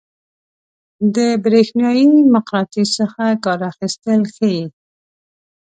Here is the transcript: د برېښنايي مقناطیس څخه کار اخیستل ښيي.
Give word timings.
د 1.15 1.17
برېښنايي 1.43 2.07
مقناطیس 2.33 2.89
څخه 2.99 3.23
کار 3.43 3.59
اخیستل 3.71 4.21
ښيي. 4.33 4.61